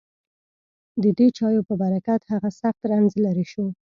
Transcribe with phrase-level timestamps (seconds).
[1.03, 3.65] ددې چایو په برکت هغه سخت رنځ لېرې شو.